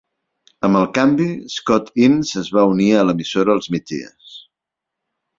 Amb 0.67 0.77
el 0.77 0.85
canvi, 0.93 1.25
Scott 1.55 1.91
Innes 2.05 2.31
es 2.41 2.49
va 2.55 2.63
unir 2.71 2.87
a 2.93 3.03
l'emissora 3.09 3.53
als 3.57 3.69
migdies. 3.75 4.33